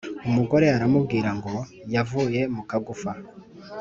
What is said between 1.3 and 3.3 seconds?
ngo yavuye mu kagufa.